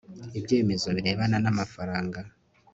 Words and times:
ibyemezo 0.39 0.87
birebana 0.95 1.37
n'amafaranga 1.43 2.19